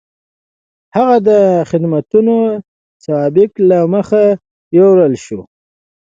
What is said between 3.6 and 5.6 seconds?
له منځه یووړل شول.